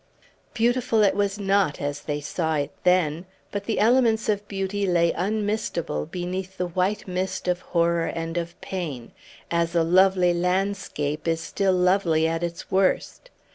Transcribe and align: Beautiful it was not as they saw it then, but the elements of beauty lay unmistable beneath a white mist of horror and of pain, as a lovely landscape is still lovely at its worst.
Beautiful 0.55 1.03
it 1.03 1.13
was 1.13 1.37
not 1.37 1.79
as 1.79 2.01
they 2.01 2.21
saw 2.21 2.55
it 2.55 2.71
then, 2.83 3.27
but 3.51 3.65
the 3.65 3.77
elements 3.77 4.29
of 4.29 4.47
beauty 4.47 4.87
lay 4.87 5.11
unmistable 5.13 6.07
beneath 6.07 6.59
a 6.59 6.65
white 6.65 7.07
mist 7.07 7.47
of 7.47 7.61
horror 7.61 8.07
and 8.07 8.35
of 8.35 8.59
pain, 8.61 9.11
as 9.51 9.75
a 9.75 9.83
lovely 9.83 10.33
landscape 10.33 11.27
is 11.27 11.39
still 11.39 11.73
lovely 11.73 12.27
at 12.27 12.41
its 12.41 12.71
worst. 12.71 13.29